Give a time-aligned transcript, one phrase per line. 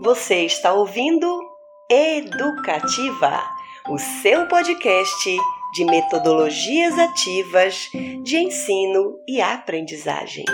[0.00, 1.42] Você está ouvindo
[1.90, 3.42] Educativa,
[3.88, 5.36] o seu podcast
[5.74, 7.90] de metodologias ativas
[8.22, 10.44] de ensino e aprendizagem.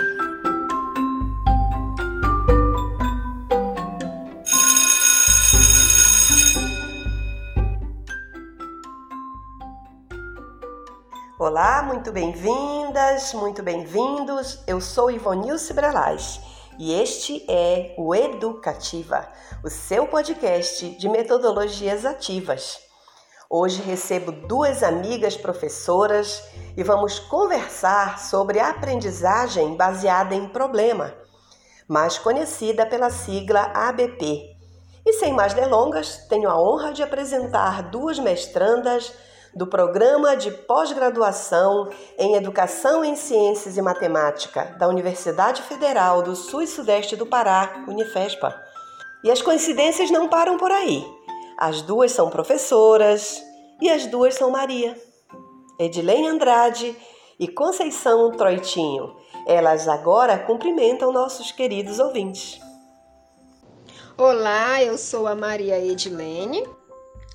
[11.37, 14.63] Olá, muito bem-vindas, muito bem-vindos.
[14.65, 16.44] Eu sou Ivonilce Bralaz
[16.77, 19.27] e este é o Educativa,
[19.63, 22.79] o seu podcast de metodologias ativas.
[23.49, 26.43] Hoje recebo duas amigas professoras
[26.75, 31.13] e vamos conversar sobre aprendizagem baseada em problema,
[31.87, 34.55] mais conhecida pela sigla ABP.
[35.05, 39.13] E sem mais delongas, tenho a honra de apresentar duas mestrandas
[39.55, 46.63] do Programa de Pós-Graduação em Educação em Ciências e Matemática da Universidade Federal do Sul
[46.63, 48.53] e Sudeste do Pará, Unifespa.
[49.23, 51.05] E as coincidências não param por aí.
[51.57, 53.41] As duas são professoras
[53.81, 55.01] e as duas são Maria.
[55.79, 56.95] Edilene Andrade
[57.39, 59.15] e Conceição Troitinho.
[59.47, 62.59] Elas agora cumprimentam nossos queridos ouvintes.
[64.17, 66.67] Olá, eu sou a Maria Edilene.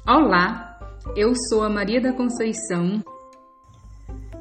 [0.06, 0.69] Olá,
[1.16, 3.02] eu sou a Maria da Conceição.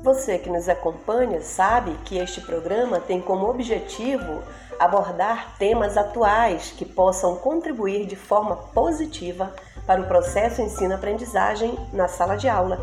[0.04, 4.44] Você que nos acompanha sabe que este programa tem como objetivo
[4.80, 9.54] abordar temas atuais que possam contribuir de forma positiva
[9.86, 12.80] para o processo ensino-aprendizagem na sala de aula,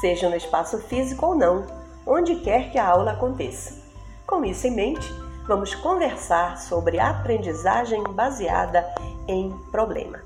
[0.00, 1.66] seja no espaço físico ou não,
[2.06, 3.80] onde quer que a aula aconteça.
[4.26, 5.08] Com isso em mente,
[5.48, 8.86] vamos conversar sobre aprendizagem baseada
[9.26, 10.20] em problema.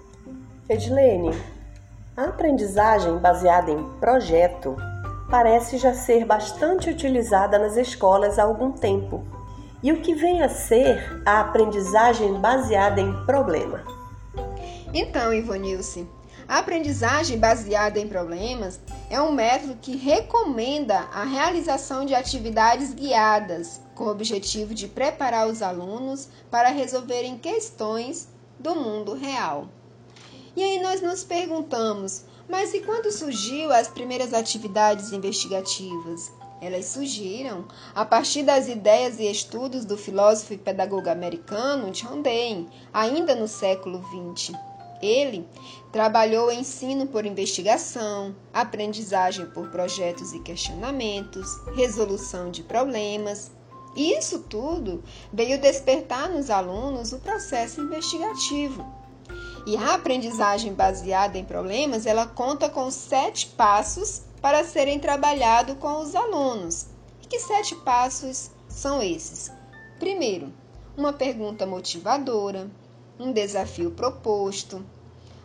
[0.68, 1.55] Edilene,
[2.16, 4.74] a aprendizagem baseada em projeto
[5.30, 9.22] parece já ser bastante utilizada nas escolas há algum tempo.
[9.82, 13.84] E o que vem a ser a aprendizagem baseada em problema?
[14.94, 16.08] Então, Ivonilce,
[16.48, 23.82] a aprendizagem baseada em problemas é um método que recomenda a realização de atividades guiadas
[23.94, 28.26] com o objetivo de preparar os alunos para resolverem questões
[28.58, 29.68] do mundo real.
[30.56, 36.32] E aí nós nos perguntamos, mas e quando surgiu as primeiras atividades investigativas?
[36.62, 42.66] Elas surgiram a partir das ideias e estudos do filósofo e pedagogo americano John Dewey,
[42.90, 44.02] ainda no século
[44.34, 44.56] XX.
[45.02, 45.46] Ele
[45.92, 53.50] trabalhou ensino por investigação, aprendizagem por projetos e questionamentos, resolução de problemas.
[53.94, 58.95] E isso tudo veio despertar nos alunos o processo investigativo
[59.66, 66.00] e a aprendizagem baseada em problemas, ela conta com sete passos para serem trabalhados com
[66.00, 66.86] os alunos.
[67.20, 69.50] E que sete passos são esses?
[69.98, 70.52] Primeiro,
[70.96, 72.70] uma pergunta motivadora,
[73.18, 74.86] um desafio proposto,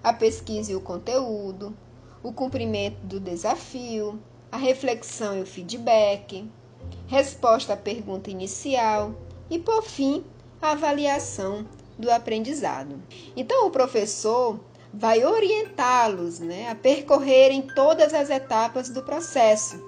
[0.04, 1.76] a pesquisa e o conteúdo,
[2.22, 4.22] o cumprimento do desafio,
[4.52, 6.48] a reflexão e o feedback,
[7.08, 9.16] resposta à pergunta inicial
[9.50, 10.24] e, por fim,
[10.62, 11.66] a avaliação
[12.02, 13.02] do aprendizado.
[13.36, 14.60] Então, o professor
[14.94, 19.82] vai orientá-los né, a percorrerem todas as etapas do processo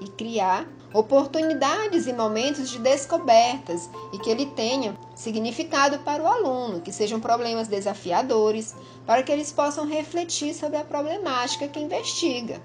[0.00, 6.80] e criar oportunidades e momentos de descobertas e que ele tenha significado para o aluno,
[6.80, 8.74] que sejam problemas desafiadores,
[9.06, 12.60] para que eles possam refletir sobre a problemática que investiga.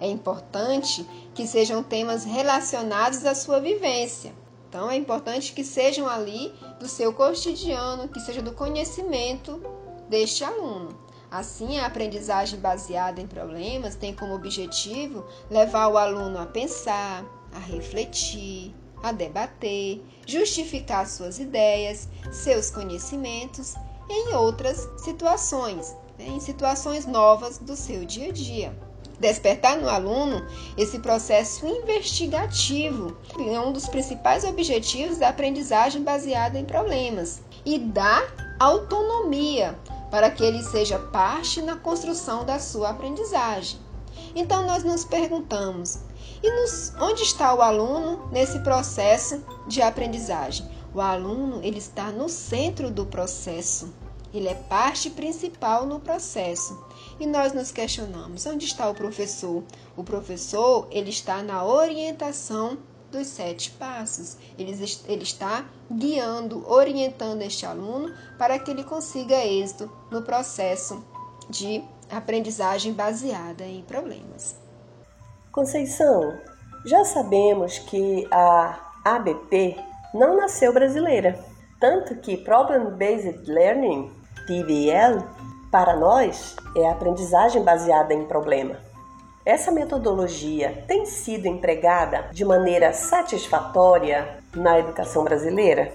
[0.00, 4.34] É importante que sejam temas relacionados à sua vivência,
[4.70, 9.60] então é importante que sejam ali do seu cotidiano, que seja do conhecimento
[10.08, 10.96] deste aluno.
[11.28, 17.58] Assim, a aprendizagem baseada em problemas tem como objetivo levar o aluno a pensar, a
[17.58, 18.72] refletir,
[19.02, 23.74] a debater, justificar suas ideias, seus conhecimentos
[24.08, 28.89] em outras situações, né, em situações novas do seu dia a dia
[29.20, 30.44] despertar no aluno
[30.76, 38.56] esse processo investigativo é um dos principais objetivos da aprendizagem baseada em problemas e dar
[38.58, 39.78] autonomia
[40.10, 43.78] para que ele seja parte na construção da sua aprendizagem.
[44.34, 45.98] Então nós nos perguntamos:
[46.42, 50.66] e nos, onde está o aluno nesse processo de aprendizagem?
[50.94, 53.92] O aluno ele está no centro do processo.
[54.32, 56.78] Ele é parte principal no processo.
[57.20, 59.62] E nós nos questionamos: onde está o professor?
[59.94, 62.78] O professor ele está na orientação
[63.12, 64.38] dos sete passos.
[64.58, 64.72] Ele,
[65.06, 71.04] ele está guiando, orientando este aluno para que ele consiga êxito no processo
[71.50, 74.56] de aprendizagem baseada em problemas.
[75.52, 76.38] Conceição,
[76.86, 79.76] já sabemos que a ABP
[80.14, 81.38] não nasceu brasileira,
[81.78, 84.10] tanto que Problem Based Learning
[84.46, 85.24] PBL,
[85.70, 88.76] para nós, é a aprendizagem baseada em problema.
[89.44, 95.92] Essa metodologia tem sido empregada de maneira satisfatória na educação brasileira?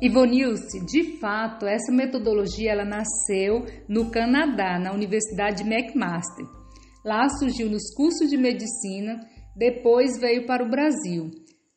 [0.00, 6.46] Ivonilce, de fato, essa metodologia ela nasceu no Canadá, na Universidade de McMaster.
[7.04, 9.18] Lá surgiu nos cursos de medicina,
[9.56, 11.30] depois veio para o Brasil.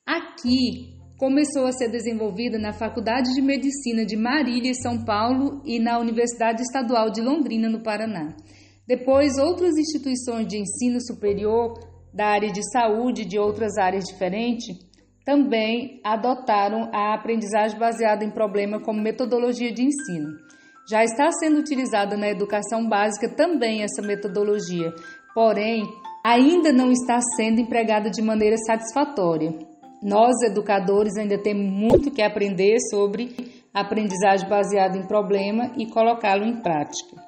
[0.06, 6.00] Aqui começou a ser desenvolvida na Faculdade de Medicina de Marília, São Paulo, e na
[6.00, 8.36] Universidade Estadual de Londrina, no Paraná.
[8.88, 11.76] Depois, outras instituições de ensino superior
[12.12, 14.76] da área de saúde de outras áreas diferentes
[15.24, 20.32] também adotaram a aprendizagem baseada em problema como metodologia de ensino.
[20.90, 24.92] Já está sendo utilizada na educação básica também essa metodologia,
[25.36, 25.84] porém,
[26.26, 29.70] ainda não está sendo empregada de maneira satisfatória.
[30.02, 36.60] Nós, educadores, ainda temos muito que aprender sobre aprendizagem baseada em problema e colocá-lo em
[36.60, 37.22] prática.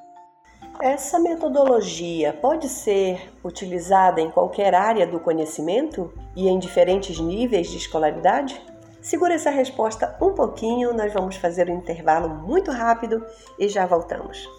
[0.82, 7.78] Essa metodologia pode ser utilizada em qualquer área do conhecimento e em diferentes níveis de
[7.78, 8.60] escolaridade?
[9.00, 13.24] Segura essa resposta um pouquinho, nós vamos fazer um intervalo muito rápido
[13.60, 14.50] e já voltamos.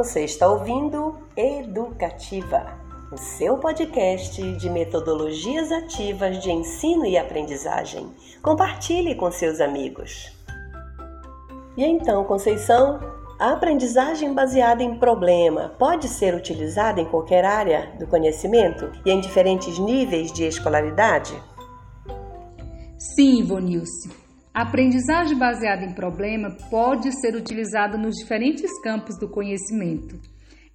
[0.00, 2.72] Você está ouvindo Educativa
[3.12, 8.10] o seu podcast de metodologias ativas de ensino e aprendizagem.
[8.40, 10.32] Compartilhe com seus amigos.
[11.76, 12.98] E então, Conceição,
[13.38, 19.20] a aprendizagem baseada em problema pode ser utilizada em qualquer área do conhecimento e em
[19.20, 21.34] diferentes níveis de escolaridade?
[22.98, 24.19] Sim, Ivonilce.
[24.52, 30.18] A aprendizagem baseada em problema pode ser utilizada nos diferentes campos do conhecimento.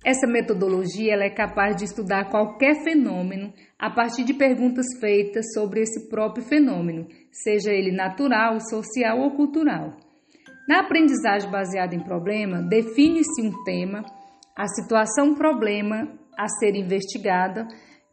[0.04, 6.08] Essa metodologia é capaz de estudar qualquer fenômeno a partir de perguntas feitas sobre esse
[6.08, 9.98] próprio fenômeno, seja ele natural, social ou cultural.
[10.70, 14.06] Na aprendizagem baseada em problema, define-se um tema,
[14.56, 16.08] a situação problema
[16.38, 17.68] a ser investigada,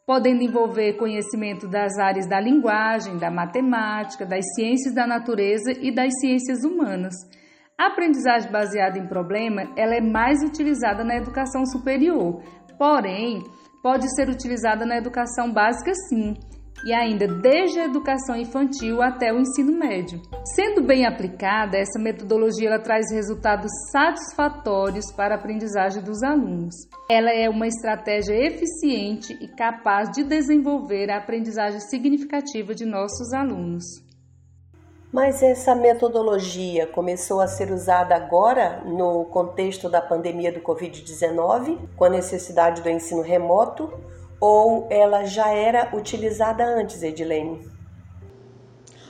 [0.07, 6.13] podendo envolver conhecimento das áreas da linguagem, da matemática, das ciências da natureza e das
[6.21, 7.15] ciências humanas.
[7.79, 12.43] A aprendizagem baseada em problema, ela é mais utilizada na educação superior,
[12.79, 13.43] porém,
[13.83, 16.35] pode ser utilizada na educação básica sim,
[16.85, 20.21] e ainda desde a educação infantil até o ensino médio.
[20.55, 26.75] Sendo bem aplicada, essa metodologia ela traz resultados satisfatórios para a aprendizagem dos alunos.
[27.11, 33.85] Ela é uma estratégia eficiente e capaz de desenvolver a aprendizagem significativa de nossos alunos.
[35.13, 42.05] Mas essa metodologia começou a ser usada agora no contexto da pandemia do Covid-19, com
[42.07, 43.93] a necessidade do ensino remoto,
[44.43, 47.65] ou ela já era utilizada antes, Edilene?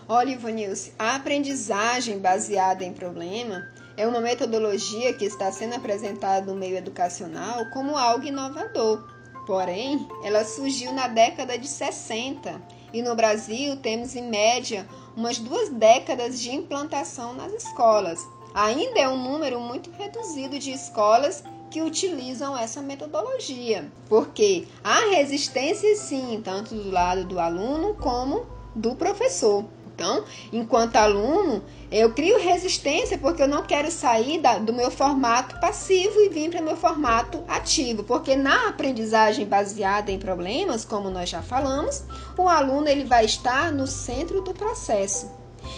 [0.07, 6.55] Olha, Ivanilce, a aprendizagem baseada em problema é uma metodologia que está sendo apresentada no
[6.55, 9.09] meio educacional como algo inovador.
[9.47, 12.61] Porém, ela surgiu na década de 60
[12.93, 14.87] e no Brasil temos em média
[15.17, 18.21] umas duas décadas de implantação nas escolas.
[18.53, 21.43] Ainda é um número muito reduzido de escolas
[21.73, 28.95] que utilizam essa metodologia, porque há resistência sim, tanto do lado do aluno como do
[28.95, 29.65] professor.
[29.95, 35.59] Então, enquanto aluno, eu crio resistência porque eu não quero sair da, do meu formato
[35.61, 41.09] passivo e vir para o meu formato ativo, porque na aprendizagem baseada em problemas, como
[41.09, 42.05] nós já falamos,
[42.37, 45.31] o aluno ele vai estar no centro do processo.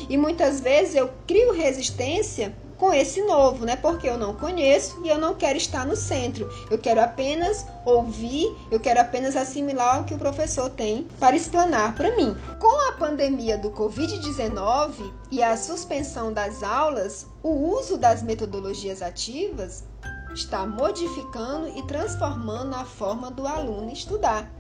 [0.09, 3.77] E muitas vezes eu crio resistência com esse novo, né?
[3.77, 6.51] Porque eu não conheço e eu não quero estar no centro.
[6.71, 11.95] Eu quero apenas ouvir, eu quero apenas assimilar o que o professor tem para explanar
[11.95, 12.37] para mim.
[12.59, 19.85] Com a pandemia do Covid-19 e a suspensão das aulas, o uso das metodologias ativas
[20.35, 24.51] está modificando e transformando a forma do aluno estudar.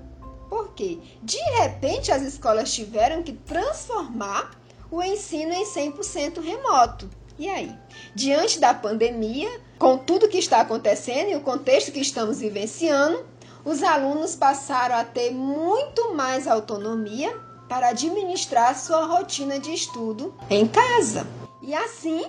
[0.49, 4.51] Porque de repente as escolas tiveram que transformar
[4.91, 7.11] o ensino em 100% remoto.
[7.39, 7.77] E aí?
[8.15, 13.25] Diante da pandemia, com tudo que está acontecendo e o contexto que estamos vivenciando,
[13.65, 17.35] os alunos passaram a ter muito mais autonomia
[17.69, 21.27] para administrar sua rotina de estudo em casa.
[21.63, 22.25] E assim,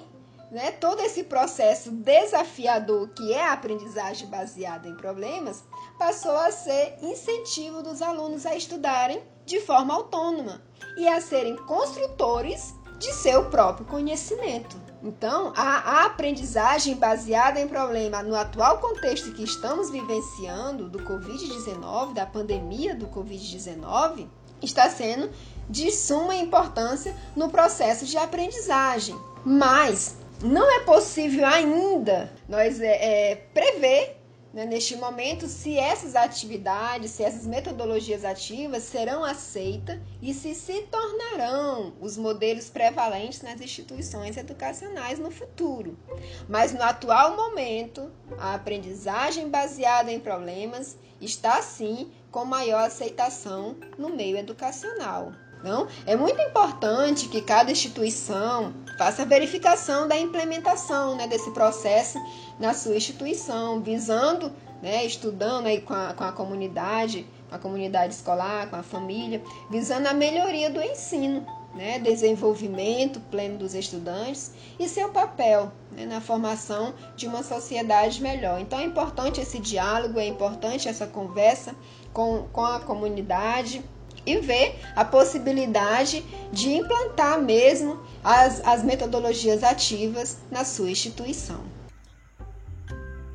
[0.49, 5.63] né, todo esse processo desafiador que é a aprendizagem baseada em problemas
[5.99, 10.61] passou a ser incentivo dos alunos a estudarem de forma autônoma
[10.97, 14.75] e a serem construtores de seu próprio conhecimento.
[15.03, 22.13] Então, a, a, aprendizagem baseada em problema no atual contexto que estamos vivenciando do Covid-19,
[22.13, 24.27] da pandemia do Covid-19,
[24.63, 25.29] está sendo
[25.69, 29.15] de suma importância no processo de aprendizagem.
[29.45, 34.14] Mas não é possível ainda nós é, é, prever
[34.55, 40.83] né, neste momento se essas atividades, se essas metodologias ativas serão aceitas e se se
[40.83, 45.99] tornarão os modelos prevalentes nas instituições educacionais no futuro.
[46.47, 48.09] Mas no atual momento,
[48.39, 55.33] a aprendizagem baseada em problemas está sim com maior aceitação no meio educacional.
[55.65, 62.19] Então, é muito importante que cada instituição faça a verificação da implementação né, desse processo
[62.59, 68.13] na sua instituição, visando, né, estudando aí com a, com a comunidade, com a comunidade
[68.13, 71.43] escolar, com a família, visando a melhoria do ensino,
[71.73, 78.59] né, desenvolvimento pleno dos estudantes e seu papel né, na formação de uma sociedade melhor.
[78.61, 81.73] Então é importante esse diálogo, é importante essa conversa
[82.13, 83.83] com, com a comunidade
[84.25, 91.59] e ver a possibilidade de implantar mesmo as, as metodologias ativas na sua instituição.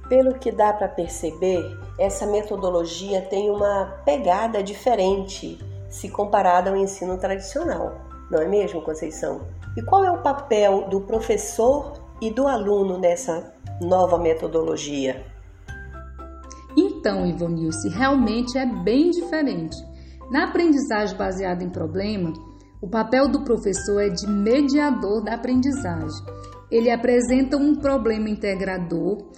[0.09, 1.63] Pelo que dá para perceber,
[1.99, 9.43] essa metodologia tem uma pegada diferente se comparada ao ensino tradicional, não é mesmo, Conceição?
[9.77, 15.25] E qual é o papel do professor e do aluno nessa nova metodologia?
[16.77, 19.77] Então, Ivonilce, realmente é bem diferente.
[20.31, 22.33] Na aprendizagem baseada em problema,
[22.81, 26.25] o papel do professor é de mediador da aprendizagem.
[26.71, 29.29] Ele apresenta um problema integrador,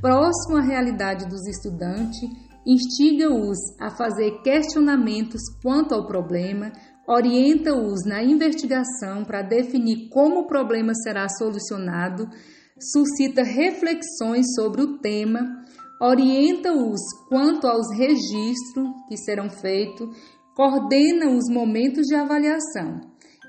[0.00, 2.18] próximo à realidade dos estudantes,
[2.66, 6.72] instiga-os a fazer questionamentos quanto ao problema,
[7.06, 12.26] orienta-os na investigação para definir como o problema será solucionado,
[12.80, 15.40] suscita reflexões sobre o tema,
[16.00, 20.08] orienta-os quanto aos registros que serão feitos,
[20.58, 23.00] coordena os momentos de avaliação.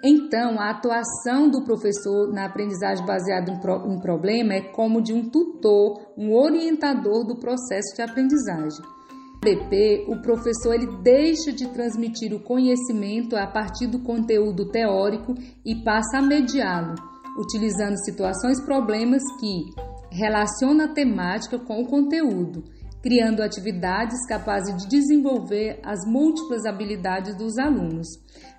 [0.06, 5.12] Então, a atuação do professor na aprendizagem baseada em, pro, em problema é como de
[5.12, 8.86] um tutor, um orientador do processo de aprendizagem.
[9.34, 15.34] No BP, o professor ele deixa de transmitir o conhecimento a partir do conteúdo teórico
[15.66, 16.94] e passa a mediá-lo,
[17.40, 19.64] utilizando situações problemas que
[20.12, 22.64] relacionam a temática com o conteúdo
[23.02, 28.08] criando atividades capazes de desenvolver as múltiplas habilidades dos alunos.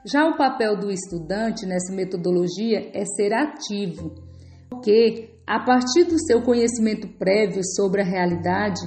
[0.04, 4.14] Já o papel do estudante nessa metodologia é ser ativo,
[4.68, 8.80] porque a partir do seu conhecimento prévio sobre a realidade,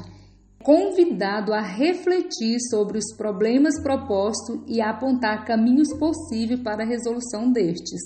[0.64, 7.52] convidado a refletir sobre os problemas propostos e a apontar caminhos possíveis para a resolução
[7.52, 8.02] destes.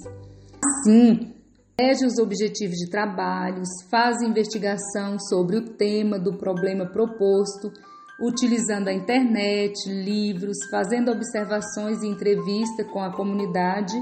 [0.65, 1.36] Assim,
[1.79, 7.71] elege os objetivos de trabalhos, faz investigação sobre o tema do problema proposto,
[8.19, 13.93] utilizando a internet, livros, fazendo observações e entrevista com a comunidade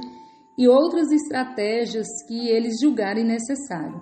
[0.58, 4.02] e outras estratégias que eles julgarem necessário.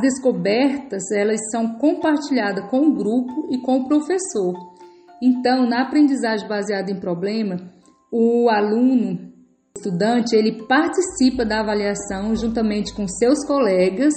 [0.00, 4.54] As descobertas elas são compartilhadas com o grupo e com o professor.
[5.20, 7.56] Então, na aprendizagem baseada em problema,
[8.12, 9.30] o aluno
[9.80, 14.12] estudante ele participa da avaliação juntamente com seus colegas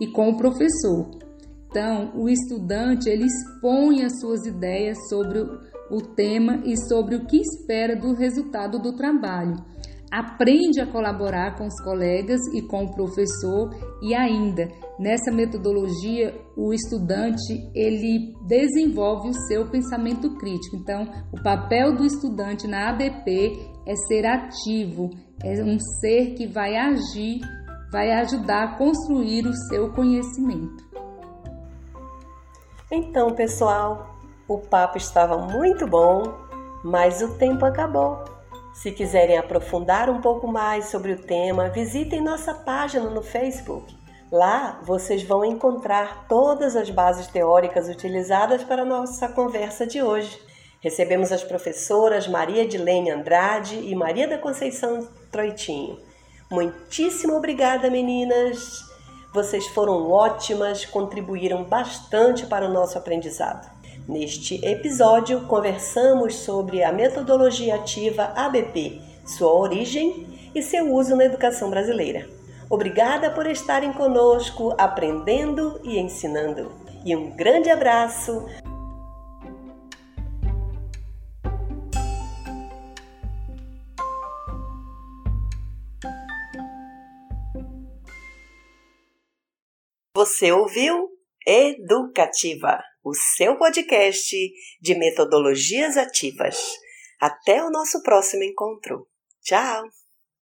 [0.00, 1.10] e com o professor.
[1.70, 5.40] Então, o estudante ele expõe as suas ideias sobre
[5.90, 9.56] o tema e sobre o que espera do resultado do trabalho.
[10.12, 13.70] Aprende a colaborar com os colegas e com o professor
[14.02, 20.76] e ainda nessa metodologia o estudante ele desenvolve o seu pensamento crítico.
[20.76, 25.08] Então, o papel do estudante na ABP é ser ativo,
[25.42, 27.40] é um ser que vai agir,
[27.90, 30.84] vai ajudar a construir o seu conhecimento.
[32.92, 34.14] Então, pessoal,
[34.46, 36.22] o papo estava muito bom,
[36.84, 38.41] mas o tempo acabou.
[38.72, 43.94] Se quiserem aprofundar um pouco mais sobre o tema, visitem nossa página no Facebook.
[44.30, 50.40] Lá vocês vão encontrar todas as bases teóricas utilizadas para nossa conversa de hoje.
[50.80, 55.98] Recebemos as professoras Maria Dilene Andrade e Maria da Conceição Troitinho.
[56.50, 58.90] Muitíssimo obrigada, meninas!
[59.34, 63.70] Vocês foram ótimas, contribuíram bastante para o nosso aprendizado.
[64.08, 71.70] Neste episódio, conversamos sobre a metodologia ativa ABP, sua origem e seu uso na educação
[71.70, 72.28] brasileira.
[72.68, 76.72] Obrigada por estarem conosco, aprendendo e ensinando.
[77.04, 78.44] E um grande abraço!
[90.16, 91.11] Você ouviu?
[91.46, 94.36] Educativa, o seu podcast
[94.80, 96.56] de metodologias ativas.
[97.20, 99.06] Até o nosso próximo encontro.
[99.42, 100.01] Tchau!